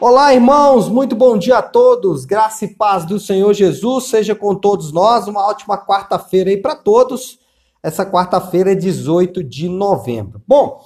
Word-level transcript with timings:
Olá, 0.00 0.32
irmãos, 0.32 0.88
muito 0.88 1.14
bom 1.14 1.36
dia 1.36 1.58
a 1.58 1.62
todos. 1.62 2.24
Graça 2.24 2.64
e 2.64 2.68
paz 2.68 3.04
do 3.04 3.20
Senhor 3.20 3.52
Jesus 3.52 4.04
seja 4.04 4.34
com 4.34 4.54
todos 4.54 4.90
nós. 4.92 5.28
Uma 5.28 5.46
ótima 5.46 5.76
quarta-feira 5.76 6.48
aí 6.48 6.56
para 6.56 6.74
todos. 6.74 7.38
Essa 7.82 8.06
quarta-feira 8.06 8.72
é 8.72 8.74
18 8.74 9.44
de 9.44 9.68
novembro. 9.68 10.40
Bom, 10.48 10.82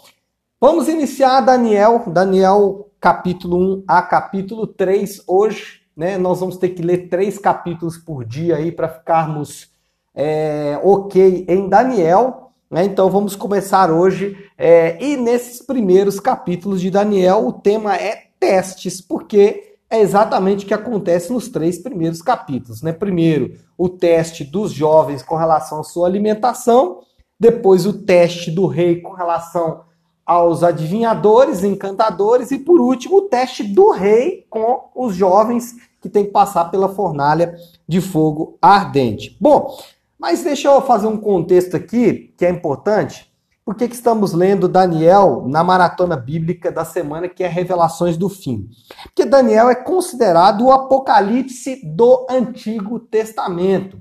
vamos 0.61 0.89
iniciar 0.89 1.43
Daniel, 1.43 2.03
Daniel 2.09 2.91
capítulo 2.99 3.57
1 3.57 3.85
a 3.87 4.03
capítulo 4.03 4.67
3 4.67 5.23
hoje, 5.29 5.83
né? 5.97 6.19
Nós 6.19 6.41
vamos 6.41 6.57
ter 6.57 6.71
que 6.71 6.83
ler 6.83 7.09
três 7.09 7.39
capítulos 7.39 7.97
por 7.97 8.25
dia 8.25 8.57
aí 8.57 8.73
para 8.73 8.89
ficarmos 8.89 9.71
é, 10.13 10.77
ok 10.83 11.47
em 11.49 11.69
Daniel. 11.69 12.51
Né? 12.69 12.83
Então 12.83 13.09
vamos 13.09 13.37
começar 13.37 13.93
hoje. 13.93 14.37
É, 14.59 15.01
e 15.01 15.17
nesses 15.17 15.63
primeiros 15.63 16.19
capítulos 16.19 16.81
de 16.81 16.91
Daniel, 16.91 17.47
o 17.47 17.53
tema 17.53 17.95
é 17.95 18.34
testes, 18.45 19.01
porque 19.01 19.77
é 19.89 20.01
exatamente 20.01 20.65
o 20.65 20.69
que 20.69 20.75
acontece 20.75 21.33
nos 21.33 21.49
três 21.49 21.79
primeiros 21.79 22.21
capítulos. 22.21 22.83
Né? 22.83 22.93
Primeiro, 22.93 23.55
o 23.79 23.89
teste 23.89 24.45
dos 24.45 24.71
jovens 24.71 25.23
com 25.23 25.35
relação 25.35 25.81
à 25.81 25.83
sua 25.83 26.07
alimentação, 26.07 27.01
depois 27.41 27.87
o 27.87 27.93
teste 27.93 28.51
do 28.51 28.67
rei 28.67 29.01
com 29.01 29.13
relação 29.13 29.85
aos 30.27 30.63
adivinhadores, 30.63 31.65
encantadores, 31.65 32.51
e 32.51 32.59
por 32.59 32.81
último, 32.81 33.17
o 33.17 33.23
teste 33.23 33.63
do 33.63 33.91
rei 33.91 34.47
com 34.51 34.91
os 34.95 35.15
jovens 35.15 35.75
que 36.01 36.09
tem 36.09 36.25
que 36.25 36.31
passar 36.31 36.67
pela 36.67 36.91
fornalha 36.91 37.57
de 37.89 38.01
fogo 38.01 38.59
ardente. 38.61 39.37
Bom, 39.41 39.75
mas 40.19 40.43
deixa 40.43 40.69
eu 40.69 40.83
fazer 40.83 41.07
um 41.07 41.17
contexto 41.17 41.77
aqui 41.77 42.35
que 42.37 42.45
é 42.45 42.51
importante. 42.51 43.33
Por 43.65 43.75
que, 43.75 43.89
que 43.89 43.95
estamos 43.95 44.35
lendo 44.35 44.69
Daniel 44.69 45.45
na 45.49 45.65
maratona 45.65 46.17
bíblica 46.17 46.71
da 46.71 46.85
semana, 46.85 47.31
que 47.31 47.43
é 47.43 47.49
Revelações 47.49 48.15
do 48.15 48.29
Fim? 48.29 48.69
Porque 49.05 49.25
Daniel 49.25 49.71
é 49.71 49.75
considerado 49.75 50.67
o 50.67 50.71
apocalipse 50.71 51.81
do 51.83 52.27
Antigo 52.29 53.01
Testamento. 53.01 53.99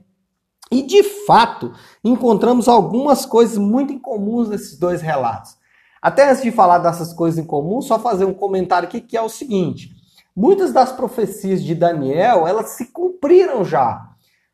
E 0.69 0.81
de 0.81 1.01
fato, 1.25 1.71
encontramos 2.03 2.67
algumas 2.67 3.25
coisas 3.25 3.57
muito 3.57 3.93
incomuns 3.93 4.49
nesses 4.49 4.77
dois 4.77 5.01
relatos. 5.01 5.55
Até 6.01 6.29
antes 6.29 6.43
de 6.43 6.51
falar 6.51 6.79
dessas 6.79 7.13
coisas 7.13 7.39
em 7.39 7.45
comum, 7.45 7.81
só 7.81 7.97
fazer 7.97 8.25
um 8.25 8.33
comentário 8.33 8.89
aqui 8.89 8.99
que 8.99 9.15
é 9.15 9.21
o 9.21 9.29
seguinte: 9.29 9.91
muitas 10.35 10.73
das 10.73 10.91
profecias 10.91 11.63
de 11.63 11.73
Daniel, 11.73 12.45
elas 12.45 12.71
se 12.71 12.87
cumpriram 12.87 13.63
já. 13.63 14.09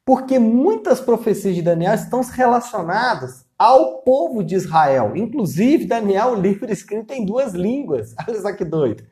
Porque 0.05 0.37
muitas 0.37 0.99
profecias 1.01 1.55
de 1.55 1.63
Daniel 1.63 1.95
estão 1.95 2.21
relacionadas 2.21 3.48
ao 3.59 3.97
povo 4.03 4.41
de 4.41 4.55
Israel. 4.55 5.11
Inclusive, 5.17 5.85
Daniel, 5.85 6.29
o 6.29 6.41
livro 6.41 6.71
escrito 6.71 7.11
em 7.11 7.25
duas 7.25 7.53
línguas. 7.53 8.15
Olha 8.25 8.41
só 8.41 8.53
que 8.53 8.63
doido. 8.63 9.03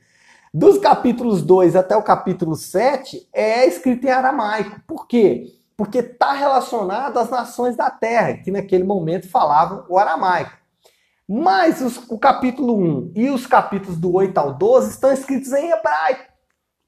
Dos 0.53 0.77
capítulos 0.77 1.43
2 1.43 1.75
até 1.75 1.97
o 1.97 2.01
capítulo 2.01 2.55
7 2.55 3.27
é 3.33 3.67
escrito 3.67 4.07
em 4.07 4.09
aramaico. 4.09 4.79
Por 4.87 5.05
quê? 5.05 5.53
Porque 5.75 5.99
está 5.99 6.31
relacionado 6.31 7.19
às 7.19 7.29
nações 7.29 7.75
da 7.75 7.91
terra, 7.91 8.37
que 8.37 8.49
naquele 8.49 8.85
momento 8.85 9.29
falavam 9.29 9.85
o 9.89 9.99
aramaico. 9.99 10.53
Mas 11.27 11.81
os, 11.81 11.97
o 12.09 12.17
capítulo 12.17 12.79
1 12.79 13.11
e 13.15 13.29
os 13.29 13.45
capítulos 13.45 13.97
do 13.99 14.13
8 14.13 14.37
ao 14.37 14.53
12 14.53 14.91
estão 14.91 15.11
escritos 15.11 15.51
em 15.51 15.71
hebraico, 15.71 16.31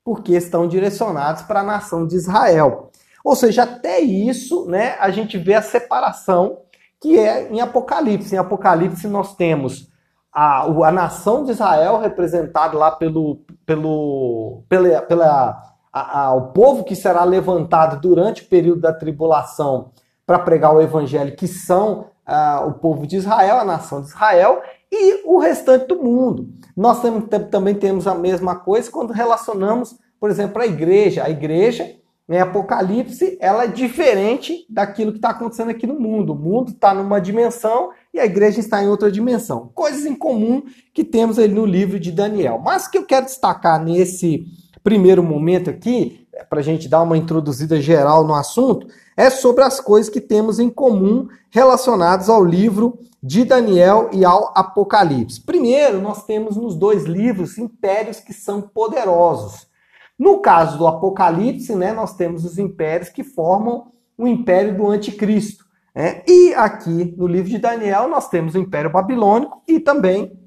porque 0.04 0.34
estão 0.34 0.66
direcionados 0.66 1.42
para 1.42 1.60
a 1.60 1.64
nação 1.64 2.08
de 2.08 2.16
Israel. 2.16 2.90
Ou 3.24 3.36
seja, 3.36 3.64
até 3.64 4.00
isso, 4.00 4.66
né, 4.66 4.96
a 4.98 5.12
gente 5.12 5.38
vê 5.38 5.56
a 5.56 5.62
separação 5.62 6.62
que 7.02 7.18
é 7.18 7.52
em 7.52 7.62
Apocalipse. 7.62 8.36
Em 8.36 8.38
Apocalipse 8.38 9.08
nós 9.08 9.36
temos 9.36 9.90
a, 10.34 10.64
a 10.66 10.92
nação 10.92 11.44
de 11.44 11.52
Israel 11.52 12.00
representada 12.00 12.78
lá 12.78 12.92
pelo, 12.92 13.42
pelo, 13.66 14.64
pela, 14.70 15.02
pela 15.02 15.62
a, 15.92 16.22
a, 16.22 16.34
o 16.34 16.52
povo 16.52 16.84
que 16.84 16.96
será 16.96 17.24
levantado 17.24 18.00
durante 18.00 18.44
o 18.44 18.48
período 18.48 18.82
da 18.82 18.94
tribulação 18.94 19.92
para 20.26 20.40
pregar 20.40 20.76
o 20.76 20.82
evangelho, 20.82 21.36
que 21.36 21.48
são 21.48 22.08
o 22.68 22.74
povo 22.74 23.08
de 23.08 23.18
Israel, 23.18 23.58
a 23.58 23.66
nação 23.66 24.02
de 24.02 24.10
Israel, 24.10 24.62
e 24.92 25.28
o 25.28 25.40
restante 25.40 25.88
do 25.88 26.04
mundo. 26.04 26.48
Nós 26.78 27.02
temos, 27.02 27.26
também 27.50 27.74
temos 27.74 28.08
a 28.08 28.14
mesma 28.14 28.56
coisa 28.56 28.92
quando 28.92 29.12
relacionamos, 29.12 29.98
por 30.20 30.30
exemplo, 30.30 30.62
a 30.62 30.66
igreja. 30.68 31.24
A 31.24 31.30
igreja 31.30 31.96
né, 32.30 32.42
Apocalipse 32.42 33.40
ela 33.42 33.64
é 33.64 33.68
diferente 33.68 34.64
daquilo 34.70 35.12
que 35.12 35.18
está 35.18 35.32
acontecendo 35.32 35.72
aqui 35.72 35.88
no 35.88 36.00
mundo. 36.00 36.34
O 36.34 36.36
mundo 36.36 36.70
está 36.70 36.94
numa 36.94 37.20
dimensão 37.20 37.90
e 38.14 38.20
a 38.20 38.26
igreja 38.26 38.60
está 38.60 38.84
em 38.84 38.88
outra 38.88 39.12
dimensão. 39.12 39.72
Coisas 39.74 40.06
em 40.06 40.14
comum 40.14 40.62
que 40.94 41.04
temos 41.04 41.40
ali 41.40 41.52
no 41.52 41.66
livro 41.66 42.00
de 42.00 42.12
Daniel. 42.12 42.62
Mas 42.64 42.86
o 42.86 42.92
que 42.92 43.00
eu 43.00 43.06
quero 43.06 43.26
destacar 43.26 43.84
nesse 43.84 44.46
primeiro 44.84 45.24
momento 45.24 45.72
aqui, 45.72 46.28
para 46.48 46.60
a 46.60 46.64
gente 46.64 46.88
dar 46.88 47.02
uma 47.02 47.18
introduzida 47.18 47.82
geral 47.82 48.24
no 48.24 48.36
assunto, 48.36 48.86
é 49.18 49.32
sobre 49.32 49.64
as 49.64 49.80
coisas 49.80 50.08
que 50.08 50.22
temos 50.22 50.60
em 50.60 50.70
comum 50.70 51.28
relacionadas 51.50 52.30
ao 52.30 52.46
livro 52.46 53.00
de 53.24 53.44
Daniel 53.44 54.08
e 54.14 54.24
ao 54.24 54.54
Apocalipse. 54.56 55.42
Primeiro, 55.42 56.00
nós 56.00 56.24
temos 56.26 56.56
nos 56.56 56.76
dois 56.76 57.06
livros 57.06 57.58
impérios 57.58 58.20
que 58.20 58.34
são 58.34 58.62
poderosos. 58.62 59.68
No 60.20 60.42
caso 60.42 60.78
do 60.78 60.86
Apocalipse, 60.86 61.74
né, 61.74 61.94
nós 61.94 62.14
temos 62.14 62.44
os 62.44 62.58
impérios 62.58 63.08
que 63.08 63.24
formam 63.24 63.88
o 64.18 64.28
império 64.28 64.76
do 64.76 64.90
anticristo. 64.90 65.64
Né? 65.96 66.22
E 66.28 66.54
aqui 66.54 67.16
no 67.18 67.26
livro 67.26 67.50
de 67.50 67.58
Daniel 67.58 68.10
nós 68.10 68.28
temos 68.28 68.54
o 68.54 68.60
Império 68.60 68.92
Babilônico 68.92 69.64
e 69.66 69.80
também 69.80 70.38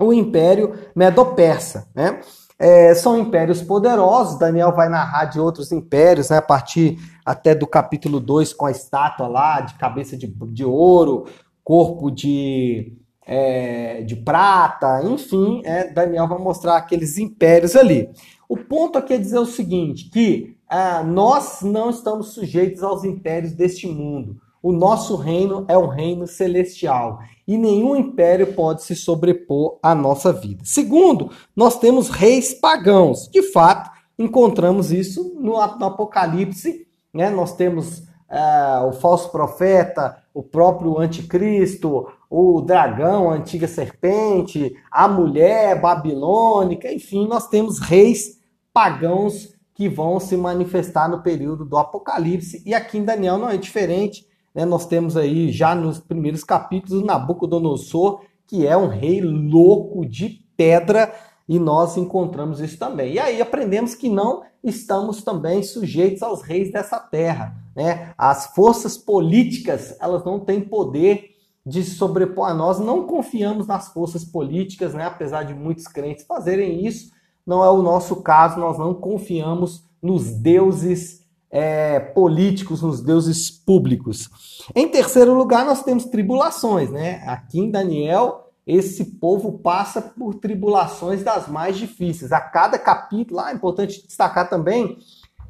o 0.00 0.12
Império 0.12 0.74
Medo-Persa. 0.96 1.88
Né? 1.94 2.20
É, 2.58 2.94
são 2.94 3.18
impérios 3.18 3.62
poderosos, 3.62 4.38
Daniel 4.38 4.72
vai 4.72 4.88
narrar 4.88 5.26
de 5.26 5.40
outros 5.40 5.72
impérios, 5.72 6.30
né, 6.30 6.38
a 6.38 6.42
partir 6.42 6.96
até 7.24 7.54
do 7.54 7.66
capítulo 7.66 8.20
2, 8.20 8.52
com 8.52 8.66
a 8.66 8.70
estátua 8.70 9.26
lá 9.26 9.60
de 9.60 9.74
cabeça 9.74 10.16
de, 10.16 10.26
de 10.26 10.64
ouro, 10.64 11.26
corpo 11.64 12.10
de, 12.10 12.96
é, 13.26 14.02
de 14.02 14.14
prata, 14.14 15.02
enfim, 15.02 15.62
é, 15.64 15.92
Daniel 15.92 16.28
vai 16.28 16.38
mostrar 16.38 16.76
aqueles 16.76 17.18
impérios 17.18 17.74
ali. 17.74 18.08
O 18.54 18.56
ponto 18.56 18.96
aqui 18.96 19.14
é 19.14 19.18
dizer 19.18 19.40
o 19.40 19.44
seguinte, 19.44 20.08
que 20.08 20.56
ah, 20.68 21.02
nós 21.02 21.60
não 21.62 21.90
estamos 21.90 22.34
sujeitos 22.34 22.84
aos 22.84 23.02
impérios 23.02 23.52
deste 23.52 23.88
mundo. 23.88 24.36
O 24.62 24.70
nosso 24.70 25.16
reino 25.16 25.64
é 25.66 25.76
um 25.76 25.88
reino 25.88 26.24
celestial 26.24 27.18
e 27.48 27.58
nenhum 27.58 27.96
império 27.96 28.54
pode 28.54 28.84
se 28.84 28.94
sobrepor 28.94 29.80
à 29.82 29.92
nossa 29.92 30.32
vida. 30.32 30.62
Segundo, 30.64 31.32
nós 31.56 31.80
temos 31.80 32.08
reis 32.08 32.54
pagãos. 32.54 33.28
De 33.28 33.42
fato, 33.42 33.90
encontramos 34.16 34.92
isso 34.92 35.34
no, 35.40 35.60
Apocalipse. 35.60 36.86
Né? 37.12 37.30
Nós 37.30 37.56
temos 37.56 38.04
ah, 38.30 38.84
o 38.88 38.92
falso 38.92 39.32
profeta, 39.32 40.16
o 40.32 40.44
próprio 40.44 40.96
anticristo, 41.00 42.06
o 42.30 42.60
dragão, 42.60 43.30
a 43.30 43.34
antiga 43.34 43.66
serpente, 43.66 44.76
a 44.92 45.08
mulher 45.08 45.80
babilônica, 45.80 46.92
enfim, 46.92 47.26
nós 47.26 47.48
temos 47.48 47.80
reis 47.80 48.43
pagãos 48.74 49.54
que 49.72 49.88
vão 49.88 50.18
se 50.18 50.36
manifestar 50.36 51.08
no 51.08 51.22
período 51.22 51.64
do 51.64 51.78
Apocalipse. 51.78 52.62
E 52.66 52.74
aqui 52.74 52.98
em 52.98 53.04
Daniel 53.04 53.38
não 53.38 53.48
é 53.48 53.56
diferente. 53.56 54.26
Né? 54.52 54.64
Nós 54.64 54.86
temos 54.86 55.16
aí 55.16 55.50
já 55.50 55.74
nos 55.74 56.00
primeiros 56.00 56.42
capítulos 56.42 57.04
Nabucodonosor, 57.04 58.22
que 58.46 58.66
é 58.66 58.76
um 58.76 58.88
rei 58.88 59.20
louco 59.20 60.04
de 60.04 60.44
pedra, 60.56 61.12
e 61.48 61.58
nós 61.58 61.96
encontramos 61.96 62.60
isso 62.60 62.78
também. 62.78 63.14
E 63.14 63.18
aí 63.18 63.40
aprendemos 63.40 63.94
que 63.94 64.08
não 64.08 64.42
estamos 64.62 65.22
também 65.22 65.62
sujeitos 65.62 66.22
aos 66.22 66.42
reis 66.42 66.72
dessa 66.72 66.98
terra. 66.98 67.54
Né? 67.76 68.12
As 68.16 68.54
forças 68.54 68.96
políticas 68.96 69.96
elas 70.00 70.24
não 70.24 70.40
têm 70.40 70.60
poder 70.60 71.30
de 71.66 71.82
sobrepor 71.82 72.48
a 72.48 72.54
nós. 72.54 72.78
Não 72.78 73.06
confiamos 73.06 73.66
nas 73.66 73.88
forças 73.88 74.24
políticas, 74.24 74.94
né? 74.94 75.04
apesar 75.04 75.42
de 75.42 75.54
muitos 75.54 75.86
crentes 75.86 76.24
fazerem 76.24 76.86
isso. 76.86 77.12
Não 77.46 77.62
é 77.62 77.70
o 77.70 77.82
nosso 77.82 78.16
caso, 78.16 78.58
nós 78.58 78.78
não 78.78 78.94
confiamos 78.94 79.84
nos 80.02 80.30
deuses 80.30 81.22
é, 81.50 82.00
políticos, 82.00 82.82
nos 82.82 83.00
deuses 83.00 83.50
públicos. 83.50 84.28
Em 84.74 84.88
terceiro 84.88 85.34
lugar, 85.34 85.64
nós 85.64 85.82
temos 85.82 86.06
tribulações. 86.06 86.90
Né? 86.90 87.22
Aqui 87.26 87.60
em 87.60 87.70
Daniel, 87.70 88.50
esse 88.66 89.04
povo 89.04 89.58
passa 89.58 90.00
por 90.00 90.34
tribulações 90.34 91.22
das 91.22 91.46
mais 91.46 91.76
difíceis. 91.76 92.32
A 92.32 92.40
cada 92.40 92.78
capítulo, 92.78 93.40
ah, 93.40 93.50
é 93.50 93.54
importante 93.54 94.04
destacar 94.06 94.48
também 94.48 94.98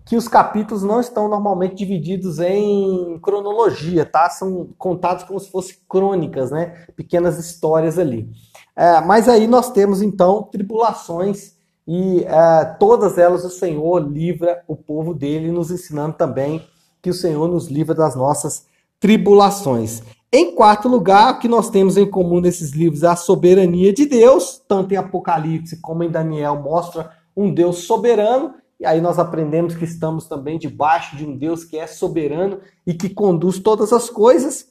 que 0.04 0.16
os 0.16 0.28
capítulos 0.28 0.82
não 0.82 1.00
estão 1.00 1.28
normalmente 1.28 1.76
divididos 1.76 2.38
em 2.38 3.18
cronologia, 3.20 4.04
tá? 4.04 4.28
São 4.28 4.68
contados 4.76 5.24
como 5.24 5.40
se 5.40 5.50
fossem 5.50 5.76
crônicas, 5.88 6.50
né? 6.50 6.84
Pequenas 6.94 7.38
histórias 7.38 7.98
ali. 7.98 8.28
É, 8.76 9.00
mas 9.00 9.28
aí 9.28 9.46
nós 9.46 9.70
temos 9.70 10.02
então 10.02 10.42
tribulações 10.42 11.54
e 11.86 12.24
é, 12.24 12.64
todas 12.78 13.18
elas 13.18 13.44
o 13.44 13.50
Senhor 13.50 13.98
livra 13.98 14.62
o 14.66 14.74
povo 14.74 15.12
dele, 15.12 15.52
nos 15.52 15.70
ensinando 15.70 16.14
também 16.14 16.66
que 17.02 17.10
o 17.10 17.14
Senhor 17.14 17.46
nos 17.48 17.68
livra 17.68 17.94
das 17.94 18.16
nossas 18.16 18.66
tribulações. 18.98 20.02
Em 20.32 20.54
quarto 20.54 20.88
lugar, 20.88 21.34
o 21.34 21.38
que 21.38 21.46
nós 21.46 21.68
temos 21.68 21.96
em 21.96 22.10
comum 22.10 22.40
nesses 22.40 22.72
livros 22.72 23.02
é 23.02 23.08
a 23.08 23.16
soberania 23.16 23.92
de 23.92 24.06
Deus, 24.06 24.60
tanto 24.66 24.92
em 24.92 24.96
Apocalipse 24.96 25.80
como 25.80 26.02
em 26.02 26.10
Daniel 26.10 26.60
mostra 26.60 27.10
um 27.36 27.52
Deus 27.52 27.84
soberano, 27.84 28.54
e 28.80 28.86
aí 28.86 29.00
nós 29.00 29.18
aprendemos 29.18 29.76
que 29.76 29.84
estamos 29.84 30.26
também 30.26 30.58
debaixo 30.58 31.16
de 31.16 31.24
um 31.24 31.36
Deus 31.36 31.64
que 31.64 31.76
é 31.76 31.86
soberano 31.86 32.58
e 32.86 32.94
que 32.94 33.08
conduz 33.08 33.58
todas 33.58 33.92
as 33.92 34.10
coisas. 34.10 34.66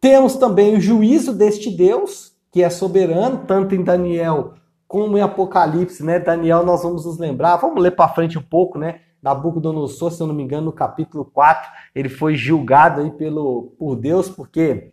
Temos 0.00 0.36
também 0.36 0.76
o 0.76 0.80
juízo 0.80 1.32
deste 1.32 1.70
Deus, 1.70 2.32
que 2.50 2.62
é 2.62 2.70
soberano, 2.70 3.44
tanto 3.46 3.74
em 3.74 3.84
Daniel 3.84 4.54
como 4.90 5.16
em 5.16 5.20
Apocalipse, 5.20 6.02
né? 6.02 6.18
Daniel, 6.18 6.66
nós 6.66 6.82
vamos 6.82 7.06
nos 7.06 7.16
lembrar, 7.16 7.58
vamos 7.58 7.80
ler 7.80 7.92
para 7.92 8.08
frente 8.08 8.36
um 8.36 8.42
pouco, 8.42 8.76
né? 8.76 9.02
Nabucodonosor, 9.22 10.10
se 10.10 10.20
eu 10.20 10.26
não 10.26 10.34
me 10.34 10.42
engano, 10.42 10.64
no 10.64 10.72
capítulo 10.72 11.24
4, 11.24 11.70
ele 11.94 12.08
foi 12.08 12.34
julgado 12.34 13.00
aí 13.00 13.12
pelo, 13.12 13.72
por 13.78 13.94
Deus, 13.94 14.28
porque 14.28 14.92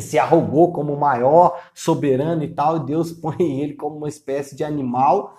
se 0.00 0.18
arrogou 0.18 0.72
como 0.72 0.96
maior, 0.96 1.60
soberano 1.74 2.44
e 2.44 2.48
tal, 2.48 2.78
e 2.78 2.86
Deus 2.86 3.12
põe 3.20 3.60
ele 3.60 3.74
como 3.74 3.98
uma 3.98 4.08
espécie 4.08 4.56
de 4.56 4.64
animal. 4.64 5.36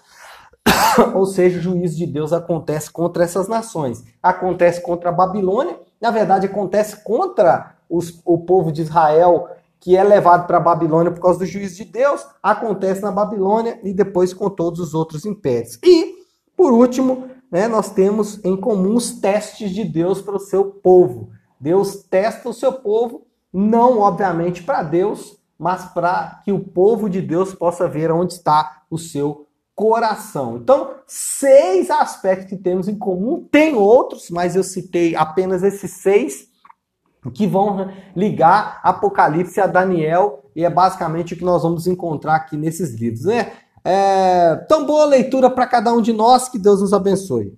Ou 1.16 1.26
seja, 1.26 1.58
o 1.58 1.62
juízo 1.64 1.98
de 1.98 2.06
Deus 2.06 2.32
acontece 2.32 2.92
contra 2.92 3.24
essas 3.24 3.48
nações. 3.48 4.06
Acontece 4.22 4.80
contra 4.80 5.10
a 5.10 5.12
Babilônia, 5.14 5.76
na 6.00 6.12
verdade, 6.12 6.46
acontece 6.46 7.04
contra 7.04 7.76
os, 7.90 8.22
o 8.24 8.38
povo 8.38 8.72
de 8.72 8.84
Israel 8.84 9.50
que 9.80 9.96
é 9.96 10.04
levado 10.04 10.48
para 10.48 10.58
a 10.58 10.62
Babilônia 10.62 11.12
por 11.12 11.22
causa 11.22 11.40
do 11.40 11.46
juízo 11.46 11.78
de 11.78 11.86
Deus, 11.86 12.26
acontece 12.42 13.02
na 13.02 13.12
Babilônia 13.12 13.80
e 13.84 13.94
depois 13.94 14.34
com 14.34 14.50
todos 14.50 14.80
os 14.80 14.94
outros 14.94 15.26
impérios. 15.26 15.78
E, 15.84 16.16
por 16.56 16.72
último, 16.72 17.30
né, 17.52 17.68
nós 17.68 17.92
temos 17.92 18.44
em 18.44 18.56
comum 18.56 18.96
os 18.96 19.20
testes 19.20 19.72
de 19.72 19.84
Deus 19.84 20.22
para 20.22 20.36
o 20.36 20.40
seu 20.40 20.66
povo. 20.66 21.30
Deus 21.60 22.04
testa 22.10 22.50
o 22.50 22.54
seu 22.54 22.74
povo, 22.74 23.26
não 23.52 24.00
obviamente 24.00 24.64
para 24.64 24.84
Deus, 24.84 25.38
mas 25.58 25.86
para 25.86 26.42
que 26.44 26.52
o 26.52 26.60
povo 26.60 27.10
de 27.10 27.22
Deus 27.22 27.54
possa 27.54 27.88
ver 27.88 28.12
onde 28.12 28.34
está 28.34 28.84
o 28.90 28.98
seu 28.98 29.48
coração. 29.76 30.58
Então, 30.58 30.96
seis 31.06 31.90
aspectos 31.90 32.50
que 32.50 32.58
temos 32.58 32.88
em 32.88 32.98
comum, 32.98 33.48
tem 33.52 33.76
outros, 33.76 34.30
mas 34.30 34.56
eu 34.56 34.64
citei 34.64 35.16
apenas 35.16 35.64
esses 35.64 35.92
seis 35.92 36.48
que 37.34 37.46
vão 37.46 37.90
ligar 38.16 38.80
Apocalipse 38.84 39.60
a 39.60 39.68
Daniel 39.68 40.44
e 40.56 40.64
é 40.64 40.70
basicamente 40.70 41.34
o 41.34 41.38
que 41.38 41.44
nós 41.44 41.64
vamos 41.64 41.86
encontrar 41.86 42.36
aqui 42.36 42.58
nesses 42.58 42.96
livros, 42.96 43.26
né? 43.26 43.52
É, 43.84 44.56
tão 44.68 44.86
boa 44.86 45.06
leitura 45.06 45.50
para 45.50 45.68
cada 45.68 45.94
um 45.94 46.02
de 46.02 46.12
nós, 46.12 46.50
que 46.50 46.60
Deus 46.60 46.82
nos 46.82 46.94
abençoe. 46.94 47.54